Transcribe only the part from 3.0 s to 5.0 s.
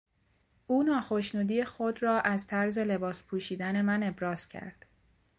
پوشیدن من ابراز کرد.